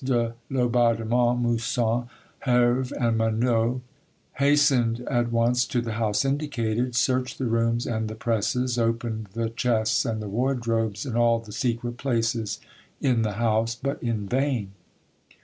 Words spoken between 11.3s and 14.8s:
the secret places in the house, but in vain.